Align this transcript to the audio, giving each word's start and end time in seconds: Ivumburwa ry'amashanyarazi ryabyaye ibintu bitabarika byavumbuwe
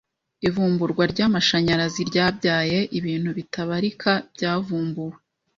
Ivumburwa 0.47 1.03
ry'amashanyarazi 1.11 2.01
ryabyaye 2.09 2.79
ibintu 2.99 3.29
bitabarika 3.37 4.11
byavumbuwe 4.33 5.17